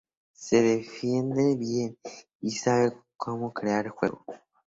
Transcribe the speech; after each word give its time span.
Se 0.33 0.63
defiende 0.63 1.55
bien 1.57 1.95
y 2.41 2.49
sabe 2.53 2.91
cómo 3.17 3.53
crear 3.53 3.89
juego. 3.89 4.25